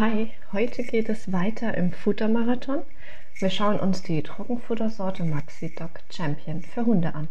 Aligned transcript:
Hi, 0.00 0.30
heute 0.54 0.82
geht 0.82 1.10
es 1.10 1.30
weiter 1.30 1.76
im 1.76 1.92
Futtermarathon. 1.92 2.80
Wir 3.38 3.50
schauen 3.50 3.78
uns 3.78 4.02
die 4.02 4.22
Trockenfuttersorte 4.22 5.24
MaxiDoc 5.24 6.00
Champion 6.10 6.62
für 6.62 6.86
Hunde 6.86 7.14
an. 7.14 7.28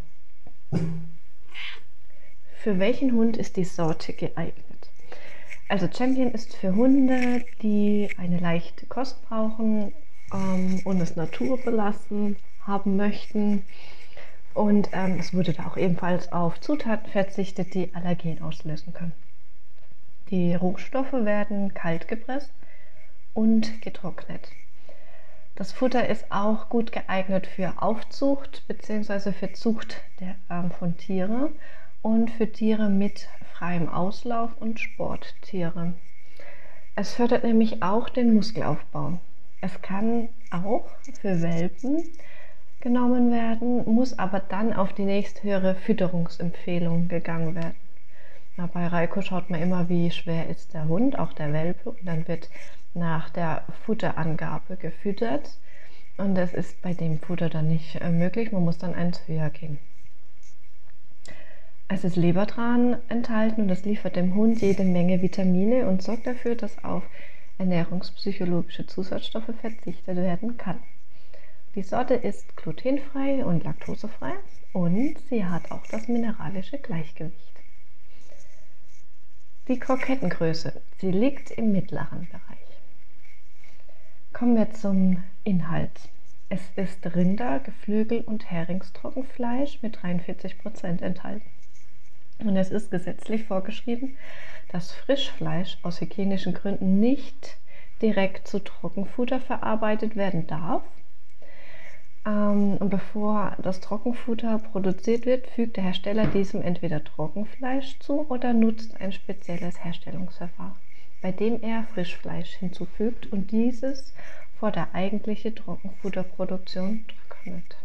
Für 2.59 2.77
welchen 2.77 3.13
Hund 3.13 3.37
ist 3.37 3.57
die 3.57 3.63
Sorte 3.63 4.13
geeignet? 4.13 4.91
Also 5.67 5.87
Champion 5.91 6.29
ist 6.29 6.55
für 6.55 6.75
Hunde, 6.75 7.43
die 7.63 8.11
eine 8.19 8.37
leichte 8.37 8.85
Kost 8.85 9.19
brauchen 9.23 9.91
ähm, 10.31 10.79
und 10.83 11.01
es 11.01 11.15
naturbelassen 11.15 12.35
haben 12.67 12.97
möchten. 12.97 13.63
Und 14.53 14.89
ähm, 14.93 15.17
es 15.19 15.33
wurde 15.33 15.53
da 15.53 15.65
auch 15.65 15.77
ebenfalls 15.77 16.31
auf 16.31 16.61
Zutaten 16.61 17.11
verzichtet, 17.11 17.73
die 17.73 17.95
Allergen 17.95 18.43
auslösen 18.43 18.93
können. 18.93 19.13
Die 20.29 20.53
Rohstoffe 20.53 21.13
werden 21.13 21.73
kalt 21.73 22.07
gepresst 22.07 22.53
und 23.33 23.81
getrocknet. 23.81 24.51
Das 25.55 25.71
Futter 25.71 26.07
ist 26.07 26.31
auch 26.31 26.69
gut 26.69 26.91
geeignet 26.91 27.47
für 27.47 27.81
Aufzucht 27.81 28.63
bzw. 28.67 29.31
für 29.31 29.53
Zucht 29.53 30.01
der, 30.19 30.35
äh, 30.49 30.69
von 30.69 30.97
Tieren 30.97 31.49
und 32.01 32.29
für 32.29 32.51
Tiere 32.51 32.89
mit 32.89 33.27
freiem 33.53 33.89
Auslauf 33.89 34.55
und 34.57 34.79
Sporttiere. 34.79 35.93
Es 36.95 37.15
fördert 37.15 37.43
nämlich 37.43 37.81
auch 37.81 38.07
den 38.07 38.35
Muskelaufbau. 38.35 39.19
Es 39.61 39.81
kann 39.81 40.29
auch 40.51 40.87
für 41.21 41.41
Welpen 41.41 42.03
genommen 42.81 43.31
werden, 43.31 43.83
muss 43.85 44.17
aber 44.17 44.39
dann 44.39 44.73
auf 44.73 44.93
die 44.93 45.05
nächsthöhere 45.05 45.75
Fütterungsempfehlung 45.75 47.07
gegangen 47.07 47.55
werden. 47.55 47.88
Na, 48.59 48.65
bei 48.65 48.87
Reiko 48.87 49.21
schaut 49.21 49.49
man 49.49 49.61
immer, 49.61 49.87
wie 49.87 50.11
schwer 50.11 50.49
ist 50.49 50.73
der 50.73 50.89
Hund, 50.89 51.17
auch 51.17 51.31
der 51.31 51.53
Welpe, 51.53 51.91
und 51.91 52.05
dann 52.05 52.27
wird 52.27 52.49
nach 52.93 53.29
der 53.29 53.63
Futterangabe 53.85 54.75
gefüttert. 54.75 55.57
Und 56.17 56.35
das 56.35 56.53
ist 56.53 56.81
bei 56.81 56.93
dem 56.93 57.19
Futter 57.19 57.47
dann 57.47 57.69
nicht 57.69 57.95
äh, 58.01 58.09
möglich, 58.09 58.51
man 58.51 58.65
muss 58.65 58.77
dann 58.77 58.95
eins 58.95 59.25
höher 59.29 59.49
gehen. 59.49 59.79
Es 61.87 62.03
ist 62.03 62.17
Lebertran 62.17 62.97
enthalten 63.07 63.61
und 63.61 63.67
das 63.69 63.85
liefert 63.85 64.17
dem 64.17 64.35
Hund 64.35 64.61
jede 64.61 64.83
Menge 64.83 65.21
Vitamine 65.21 65.87
und 65.87 66.03
sorgt 66.03 66.27
dafür, 66.27 66.55
dass 66.55 66.83
auf 66.83 67.03
ernährungspsychologische 67.59 68.85
Zusatzstoffe 68.85 69.55
verzichtet 69.61 70.17
werden 70.17 70.57
kann. 70.57 70.79
Die 71.75 71.83
Sorte 71.83 72.15
ist 72.15 72.57
glutenfrei 72.57 73.45
und 73.45 73.63
laktosefrei 73.63 74.33
und 74.73 75.17
sie 75.29 75.45
hat 75.45 75.71
auch 75.71 75.87
das 75.87 76.09
mineralische 76.09 76.77
Gleichgewicht. 76.77 77.58
Die 79.69 79.77
Krokettengröße, 79.77 80.81
sie 80.97 81.11
liegt 81.11 81.51
im 81.51 81.71
mittleren 81.71 82.27
Bereich. 82.31 82.57
Kommen 84.33 84.55
wir 84.55 84.71
zum 84.71 85.23
Inhalt. 85.43 86.09
Es 86.49 86.61
ist 86.75 87.05
Rinder, 87.15 87.59
Geflügel 87.59 88.21
und 88.21 88.49
Heringstrockenfleisch 88.49 89.83
mit 89.83 89.99
43% 89.99 91.03
enthalten. 91.03 91.45
Und 92.39 92.57
es 92.57 92.71
ist 92.71 92.89
gesetzlich 92.89 93.43
vorgeschrieben, 93.43 94.17
dass 94.69 94.91
Frischfleisch 94.91 95.77
aus 95.83 96.01
hygienischen 96.01 96.55
Gründen 96.55 96.99
nicht 96.99 97.57
direkt 98.01 98.47
zu 98.47 98.57
Trockenfutter 98.63 99.39
verarbeitet 99.39 100.15
werden 100.15 100.47
darf 100.47 100.81
und 102.29 102.89
bevor 102.89 103.55
das 103.57 103.79
Trockenfutter 103.79 104.59
produziert 104.59 105.25
wird, 105.25 105.47
fügt 105.47 105.77
der 105.77 105.83
Hersteller 105.85 106.27
diesem 106.27 106.61
entweder 106.61 107.03
Trockenfleisch 107.03 107.97
zu 107.99 108.29
oder 108.29 108.53
nutzt 108.53 108.99
ein 109.01 109.11
spezielles 109.11 109.83
Herstellungsverfahren, 109.83 110.75
bei 111.21 111.31
dem 111.31 111.61
er 111.63 111.85
Frischfleisch 111.93 112.51
hinzufügt 112.55 113.31
und 113.31 113.51
dieses 113.51 114.13
vor 114.59 114.71
der 114.71 114.93
eigentlichen 114.93 115.55
Trockenfutterproduktion 115.55 117.05
trocknet. 117.07 117.77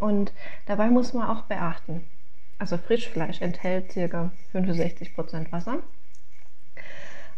Und 0.00 0.32
dabei 0.66 0.88
muss 0.88 1.12
man 1.12 1.28
auch 1.28 1.42
beachten, 1.42 2.04
also 2.58 2.78
Frischfleisch 2.78 3.40
enthält 3.40 3.90
ca. 3.90 4.32
65% 4.52 5.52
Wasser, 5.52 5.78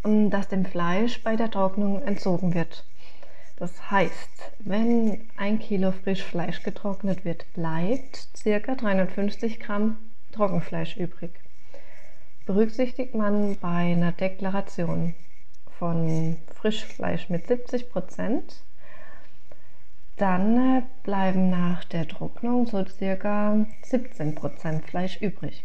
dass 0.03 0.49
dem 0.49 0.65
Fleisch 0.65 1.23
bei 1.23 1.37
der 1.37 1.51
Trocknung 1.51 2.01
entzogen 2.03 2.55
wird 2.55 2.87
das 3.61 3.91
heißt, 3.91 4.53
wenn 4.61 5.29
ein 5.37 5.59
Kilo 5.59 5.93
Frischfleisch 5.93 6.63
getrocknet 6.63 7.27
wird, 7.27 7.45
bleibt 7.53 8.29
ca. 8.43 8.75
350 8.75 9.61
Gramm 9.61 9.99
Trockenfleisch 10.33 10.97
übrig. 10.97 11.39
Berücksichtigt 12.47 13.15
man 13.15 13.59
bei 13.59 13.93
einer 13.93 14.13
Deklaration 14.13 15.15
von 15.79 16.39
Frischfleisch 16.55 17.29
mit 17.29 17.49
70 17.49 17.91
Prozent, 17.91 18.63
dann 20.17 20.85
bleiben 21.03 21.51
nach 21.51 21.85
der 21.85 22.09
Trocknung 22.09 22.67
so 22.67 22.83
ca. 22.99 23.67
17 23.83 24.37
Prozent 24.37 24.87
Fleisch 24.87 25.21
übrig. 25.21 25.65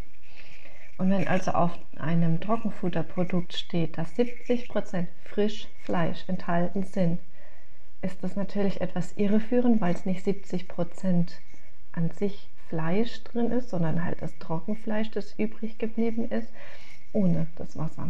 Und 0.98 1.12
wenn 1.12 1.30
also 1.30 1.52
auf 1.52 1.72
einem 1.98 2.42
Trockenfutterprodukt 2.42 3.54
steht, 3.54 3.98
dass 3.98 4.16
70 4.18 4.68
Prozent 4.68 5.08
Frischfleisch 5.24 6.26
enthalten 6.28 6.84
sind, 6.84 7.20
ist 8.06 8.24
das 8.24 8.36
natürlich 8.36 8.82
etwas 8.82 9.14
irreführend, 9.18 9.82
weil 9.82 9.94
es 9.94 10.06
nicht 10.06 10.24
70 10.24 10.68
Prozent 10.68 11.42
an 11.92 12.12
sich 12.12 12.50
Fleisch 12.70 13.24
drin 13.24 13.52
ist, 13.52 13.70
sondern 13.70 14.04
halt 14.04 14.22
das 14.22 14.38
Trockenfleisch, 14.40 15.12
das 15.12 15.34
übrig 15.38 15.78
geblieben 15.78 16.30
ist, 16.30 16.52
ohne 17.14 17.48
das 17.58 17.78
Wasser. 17.78 18.10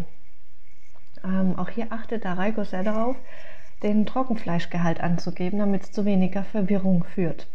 Ähm, 1.23 1.57
auch 1.57 1.69
hier 1.69 1.91
achtet 1.91 2.23
der 2.23 2.37
Reiko 2.37 2.63
sehr 2.63 2.83
darauf, 2.83 3.15
den 3.83 4.05
Trockenfleischgehalt 4.05 5.01
anzugeben, 5.01 5.59
damit 5.59 5.83
es 5.83 5.91
zu 5.91 6.05
weniger 6.05 6.43
Verwirrung 6.43 7.03
führt. 7.03 7.47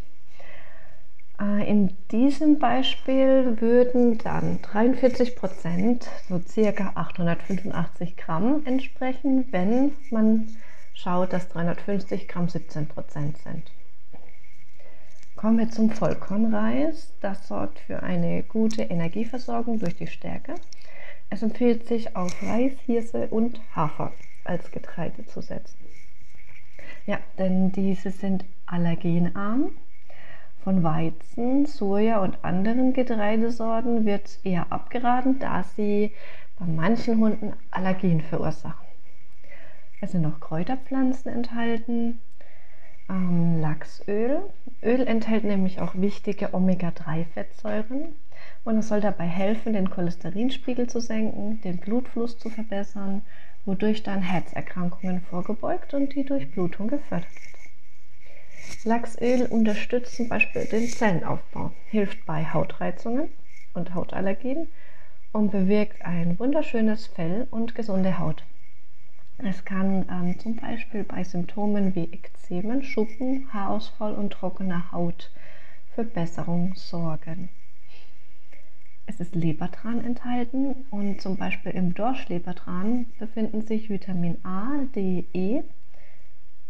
Äh, 1.39 1.69
in 1.69 1.95
diesem 2.11 2.59
Beispiel 2.59 3.59
würden 3.59 4.17
dann 4.19 4.61
43 4.61 5.35
Prozent, 5.35 6.07
so 6.29 6.39
circa 6.39 6.91
885 6.95 8.15
Gramm 8.15 8.61
entsprechen, 8.65 9.47
wenn 9.51 9.91
man 10.11 10.47
schaut, 10.93 11.33
dass 11.33 11.49
350 11.49 12.27
Gramm 12.27 12.49
17 12.49 12.87
Prozent 12.87 13.37
sind. 13.39 13.71
Kommen 15.35 15.57
wir 15.57 15.69
zum 15.69 15.89
Vollkornreis. 15.89 17.13
Das 17.19 17.47
sorgt 17.47 17.79
für 17.79 18.03
eine 18.03 18.43
gute 18.43 18.83
Energieversorgung 18.83 19.79
durch 19.79 19.95
die 19.95 20.07
Stärke. 20.07 20.55
Es 21.29 21.41
empfiehlt 21.41 21.87
sich 21.87 22.15
auf 22.15 22.31
Reis, 22.43 22.73
Hirse 22.85 23.27
und 23.27 23.59
Hafer 23.75 24.11
als 24.43 24.69
Getreide 24.71 25.25
zu 25.25 25.41
setzen. 25.41 25.79
Ja, 27.05 27.19
denn 27.37 27.71
diese 27.71 28.11
sind 28.11 28.45
allergenarm. 28.65 29.71
Von 30.63 30.83
Weizen, 30.83 31.65
Soja 31.65 32.19
und 32.19 32.43
anderen 32.43 32.93
Getreidesorten 32.93 34.05
wird 34.05 34.39
eher 34.43 34.71
abgeraten, 34.71 35.39
da 35.39 35.63
sie 35.63 36.11
bei 36.59 36.67
manchen 36.67 37.17
Hunden 37.17 37.53
Allergien 37.71 38.21
verursachen. 38.21 38.80
Es 40.03 40.13
sind 40.13 40.23
noch 40.23 40.39
Kräuterpflanzen 40.39 41.31
enthalten, 41.31 42.19
ähm, 43.07 43.61
Lachsöl. 43.61 44.41
Öl 44.81 45.05
enthält 45.05 45.43
nämlich 45.43 45.79
auch 45.79 45.93
wichtige 45.93 46.55
Omega-3-Fettsäuren 46.55 48.15
und 48.63 48.77
es 48.79 48.87
soll 48.87 48.99
dabei 48.99 49.27
helfen, 49.27 49.73
den 49.73 49.91
Cholesterinspiegel 49.91 50.89
zu 50.89 50.99
senken, 50.99 51.61
den 51.61 51.77
Blutfluss 51.77 52.39
zu 52.39 52.49
verbessern, 52.49 53.21
wodurch 53.63 54.01
dann 54.01 54.23
Herzerkrankungen 54.23 55.21
vorgebeugt 55.21 55.93
und 55.93 56.15
die 56.15 56.25
Durchblutung 56.25 56.87
gefördert 56.87 57.29
wird. 57.29 58.85
Lachsöl 58.85 59.45
unterstützt 59.45 60.15
zum 60.15 60.29
Beispiel 60.29 60.65
den 60.65 60.87
Zellenaufbau, 60.87 61.73
hilft 61.91 62.25
bei 62.25 62.43
Hautreizungen 62.45 63.29
und 63.75 63.93
Hautallergien 63.93 64.67
und 65.31 65.51
bewirkt 65.51 66.03
ein 66.03 66.39
wunderschönes 66.39 67.05
Fell 67.05 67.47
und 67.51 67.75
gesunde 67.75 68.17
Haut. 68.17 68.43
Es 69.43 69.65
kann 69.65 70.05
ähm, 70.07 70.37
zum 70.37 70.55
Beispiel 70.55 71.03
bei 71.03 71.23
Symptomen 71.23 71.95
wie 71.95 72.13
Ekzemen, 72.13 72.83
Schuppen, 72.83 73.51
Haarausfall 73.51 74.13
und 74.13 74.33
trockener 74.33 74.91
Haut 74.91 75.31
für 75.95 76.03
Besserung 76.03 76.75
sorgen. 76.75 77.49
Es 79.07 79.19
ist 79.19 79.33
Lebertran 79.33 80.05
enthalten 80.05 80.85
und 80.91 81.21
zum 81.21 81.37
Beispiel 81.37 81.71
im 81.71 81.95
Dorschlebertran 81.95 83.07
befinden 83.17 83.61
sich 83.61 83.89
Vitamin 83.89 84.37
A, 84.45 84.85
D, 84.95 85.25
E, 85.33 85.63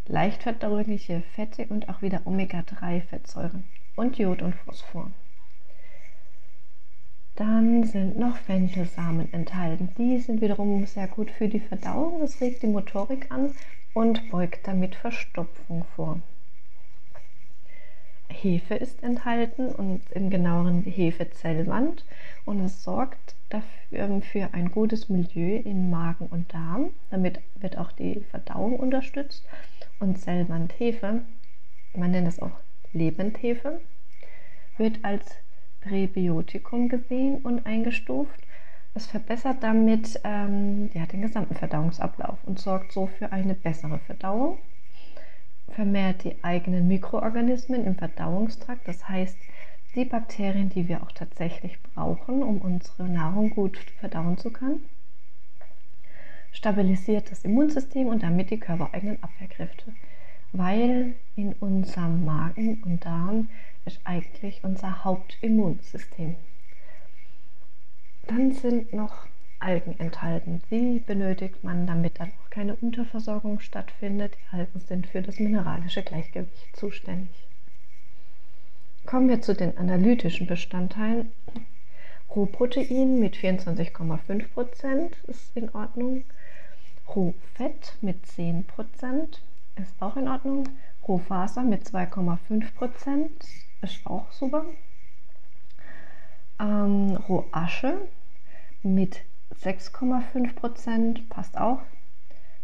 leicht 0.07 0.43
verdauliche 0.43 1.23
Fette 1.35 1.65
und 1.67 1.89
auch 1.89 2.01
wieder 2.01 2.21
Omega-3-Fettsäuren 2.25 3.65
und 3.97 4.17
Jod 4.17 4.41
und 4.41 4.55
Phosphor. 4.55 5.11
Dann 7.35 7.83
sind 7.85 8.19
noch 8.19 8.37
Fenchelsamen 8.37 9.31
enthalten. 9.33 9.89
Die 9.97 10.19
sind 10.19 10.41
wiederum 10.41 10.85
sehr 10.85 11.07
gut 11.07 11.31
für 11.31 11.47
die 11.47 11.59
Verdauung. 11.59 12.19
Das 12.19 12.41
regt 12.41 12.61
die 12.61 12.67
Motorik 12.67 13.31
an 13.31 13.51
und 13.93 14.29
beugt 14.29 14.67
damit 14.67 14.95
Verstopfung 14.95 15.85
vor. 15.95 16.19
Hefe 18.29 18.75
ist 18.75 19.03
enthalten 19.03 19.69
und 19.69 20.01
in 20.11 20.29
genaueren 20.29 20.83
Hefezellwand 20.83 22.05
und 22.45 22.61
es 22.61 22.83
sorgt 22.83 23.35
dafür 23.49 23.67
ähm, 23.91 24.21
für 24.21 24.53
ein 24.53 24.71
gutes 24.71 25.09
Milieu 25.09 25.57
in 25.57 25.89
Magen 25.89 26.27
und 26.27 26.53
Darm. 26.53 26.91
Damit 27.09 27.39
wird 27.55 27.77
auch 27.77 27.91
die 27.91 28.21
Verdauung 28.31 28.79
unterstützt 28.79 29.45
und 29.99 30.17
Zellwand 30.17 30.73
Hefe, 30.79 31.21
man 31.93 32.11
nennt 32.11 32.27
es 32.27 32.41
auch 32.41 32.57
Lebendhefe, 32.93 33.81
wird 34.77 35.03
als 35.03 35.35
Präbiotikum 35.81 36.89
gesehen 36.89 37.37
und 37.43 37.65
eingestuft. 37.65 38.39
Es 38.93 39.07
verbessert 39.07 39.57
damit 39.61 40.19
ähm, 40.23 40.89
ja, 40.93 41.05
den 41.05 41.21
gesamten 41.21 41.55
Verdauungsablauf 41.55 42.37
und 42.45 42.59
sorgt 42.59 42.91
so 42.91 43.07
für 43.07 43.31
eine 43.31 43.53
bessere 43.53 43.99
Verdauung 43.99 44.57
vermehrt 45.71 46.23
die 46.23 46.35
eigenen 46.43 46.87
Mikroorganismen 46.87 47.85
im 47.85 47.95
Verdauungstrakt, 47.95 48.87
das 48.87 49.07
heißt 49.07 49.37
die 49.95 50.05
Bakterien, 50.05 50.69
die 50.69 50.87
wir 50.87 51.03
auch 51.03 51.11
tatsächlich 51.11 51.81
brauchen, 51.81 52.43
um 52.43 52.59
unsere 52.59 53.03
Nahrung 53.03 53.49
gut 53.49 53.77
verdauen 53.99 54.37
zu 54.37 54.51
können, 54.51 54.85
stabilisiert 56.51 57.31
das 57.31 57.43
Immunsystem 57.43 58.07
und 58.07 58.23
damit 58.23 58.51
die 58.51 58.59
körpereigenen 58.59 59.21
Abwehrkräfte, 59.21 59.93
weil 60.53 61.13
in 61.35 61.53
unserem 61.53 62.25
Magen 62.25 62.81
und 62.83 63.03
Darm 63.05 63.49
ist 63.85 63.99
eigentlich 64.03 64.63
unser 64.63 65.03
Hauptimmunsystem. 65.03 66.35
Dann 68.27 68.51
sind 68.51 68.93
noch 68.93 69.27
Algen 69.59 69.99
enthalten. 69.99 70.61
Sie 70.69 70.99
benötigt 70.99 71.63
man, 71.63 71.85
damit 71.85 72.19
dann 72.19 72.31
auch 72.31 72.49
keine 72.49 72.75
Unterversorgung 72.75 73.59
stattfindet. 73.59 74.35
Die 74.35 74.57
Algen 74.57 74.79
sind 74.79 75.07
für 75.07 75.21
das 75.21 75.39
mineralische 75.39 76.03
Gleichgewicht 76.03 76.75
zuständig. 76.75 77.47
Kommen 79.05 79.29
wir 79.29 79.41
zu 79.41 79.53
den 79.53 79.77
analytischen 79.77 80.47
Bestandteilen. 80.47 81.31
Rohprotein 82.35 83.19
mit 83.19 83.35
24,5% 83.35 85.11
ist 85.27 85.55
in 85.55 85.69
Ordnung. 85.71 86.23
Rohfett 87.07 87.97
mit 88.01 88.25
10% 88.25 88.63
ist 89.75 90.01
auch 90.01 90.15
in 90.15 90.27
Ordnung. 90.27 90.69
Rohfaser 91.07 91.63
mit 91.63 91.83
2,5% 91.83 93.29
ist 93.81 94.05
auch 94.05 94.31
super. 94.31 94.65
Ähm, 96.59 97.17
Rohasche 97.27 98.07
mit 98.83 99.21
6,5 99.63 100.55
Prozent 100.55 101.29
passt 101.29 101.57
auch. 101.57 101.81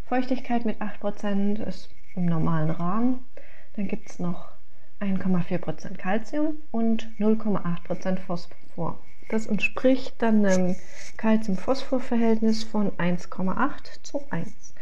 Feuchtigkeit 0.07 0.65
mit 0.65 0.81
8 0.81 0.99
Prozent 0.99 1.59
ist 1.59 1.89
im 2.15 2.25
normalen 2.25 2.71
Rahmen. 2.71 3.25
Dann 3.75 3.87
gibt 3.87 4.09
es 4.09 4.19
noch 4.19 4.49
1,4 4.99 5.57
Prozent 5.59 5.97
Calcium 5.99 6.57
und 6.71 7.09
0,8 7.19 7.83
Prozent 7.83 8.19
Phosphor. 8.19 8.99
Das 9.29 9.45
entspricht 9.45 10.15
dann 10.21 10.45
einem 10.45 10.75
Calcium-Phosphor-Verhältnis 11.17 12.63
von 12.63 12.91
1,8 12.93 14.01
zu 14.01 14.23
1. 14.29 14.73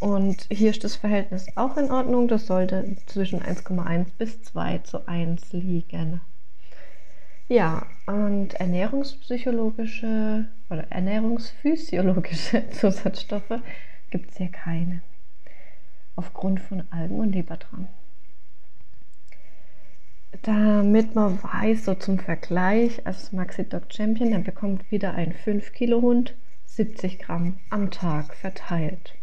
Und 0.00 0.46
hier 0.50 0.70
ist 0.70 0.84
das 0.84 0.96
Verhältnis 0.96 1.46
auch 1.54 1.76
in 1.76 1.90
Ordnung. 1.90 2.28
Das 2.28 2.46
sollte 2.46 2.96
zwischen 3.06 3.40
1,1 3.40 4.06
bis 4.18 4.42
2 4.42 4.78
zu 4.78 5.06
1 5.08 5.52
liegen. 5.52 6.20
Ja, 7.48 7.86
und 8.06 8.54
ernährungspsychologische 8.54 10.46
oder 10.70 10.90
ernährungsphysiologische 10.90 12.68
Zusatzstoffe 12.70 13.60
gibt 14.10 14.30
es 14.30 14.38
hier 14.38 14.50
keine. 14.50 15.02
Aufgrund 16.16 16.60
von 16.60 16.84
Algen 16.90 17.20
und 17.20 17.32
Lebertran. 17.32 17.88
Damit 20.42 21.14
man 21.14 21.42
weiß, 21.42 21.84
so 21.84 21.94
zum 21.94 22.18
Vergleich, 22.18 23.06
als 23.06 23.32
Maxi 23.32 23.68
Dog 23.68 23.84
Champion, 23.88 24.32
dann 24.32 24.44
bekommt 24.44 24.90
wieder 24.90 25.14
ein 25.14 25.32
5 25.32 25.72
Kilo 25.72 26.02
Hund 26.02 26.34
70 26.66 27.18
Gramm 27.18 27.58
am 27.70 27.90
Tag 27.90 28.34
verteilt. 28.34 29.14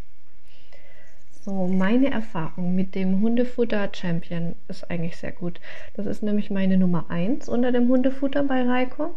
So, 1.43 1.67
meine 1.67 2.11
Erfahrung 2.11 2.75
mit 2.75 2.93
dem 2.93 3.19
Hundefutter 3.19 3.89
Champion 3.91 4.55
ist 4.67 4.91
eigentlich 4.91 5.17
sehr 5.17 5.31
gut. 5.31 5.59
Das 5.95 6.05
ist 6.05 6.21
nämlich 6.21 6.51
meine 6.51 6.77
Nummer 6.77 7.09
1 7.09 7.49
unter 7.49 7.71
dem 7.71 7.87
Hundefutter 7.89 8.43
bei 8.43 8.61
Reiko, 8.61 9.15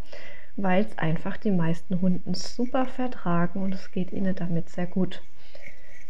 weil 0.57 0.87
es 0.87 0.97
einfach 0.97 1.37
die 1.37 1.51
meisten 1.51 2.01
Hunden 2.01 2.33
super 2.33 2.87
vertragen 2.87 3.63
und 3.63 3.75
es 3.75 3.91
geht 3.91 4.11
ihnen 4.11 4.35
damit 4.35 4.71
sehr 4.71 4.87
gut. 4.87 5.21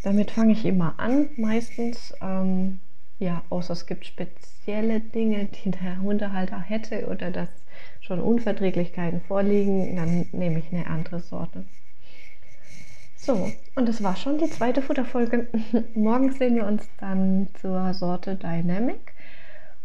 Damit 0.05 0.31
fange 0.31 0.52
ich 0.52 0.64
immer 0.64 0.94
an, 0.99 1.31
meistens. 1.37 2.14
Ähm, 2.22 2.78
ja, 3.19 3.43
außer 3.50 3.72
es 3.72 3.87
gibt 3.87 4.06
spezielle 4.06 5.00
Dinge, 5.00 5.46
die 5.46 5.72
der 5.72 6.00
Hundehalter 6.00 6.60
hätte 6.60 7.08
oder 7.08 7.32
dass 7.32 7.49
schon 8.00 8.20
Unverträglichkeiten 8.20 9.20
vorliegen, 9.20 9.96
dann 9.96 10.26
nehme 10.31 10.60
ich 10.60 10.72
eine 10.72 10.87
andere 10.87 11.19
Sorte. 11.19 11.64
So, 13.24 13.50
und 13.74 13.88
das 13.88 14.02
war 14.02 14.16
schon 14.16 14.36
die 14.36 14.50
zweite 14.50 14.82
Futterfolge. 14.82 15.48
Morgen 15.94 16.32
sehen 16.32 16.56
wir 16.56 16.66
uns 16.66 16.86
dann 17.00 17.48
zur 17.58 17.94
Sorte 17.94 18.36
Dynamic. 18.36 19.14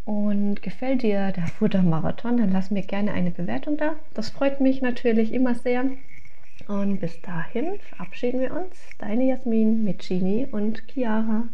Und 0.03 0.62
gefällt 0.62 1.03
dir 1.03 1.31
der 1.31 1.47
Futtermarathon, 1.47 2.36
dann 2.36 2.51
lass 2.51 2.69
mir 2.69 2.81
gerne 2.81 3.13
eine 3.13 3.31
Bewertung 3.31 3.77
da. 3.77 3.95
Das 4.13 4.30
freut 4.30 4.59
mich 4.59 4.81
natürlich 4.81 5.31
immer 5.31 5.56
sehr. 5.56 5.86
Und 6.68 7.00
bis 7.00 7.21
dahin 7.21 7.80
verabschieden 7.80 8.41
wir 8.41 8.51
uns. 8.51 8.77
Deine 8.97 9.24
Jasmin 9.24 9.86
mit 9.86 10.00
Gini 10.00 10.45
und 10.51 10.83
Chiara. 10.91 11.47